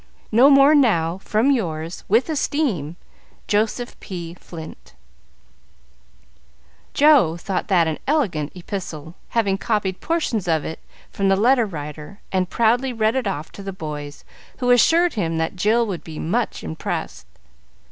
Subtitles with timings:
[0.31, 2.95] No more now, from yours, with esteem,
[3.47, 4.33] "Joseph P.
[4.33, 4.95] Flint"
[6.95, 10.79] Joe thought that an elegant epistle, having copied portions of it
[11.11, 14.23] from the "Letter Writer," and proudly read it off to the boys,
[14.57, 17.27] who assured him that Jill would be much impressed.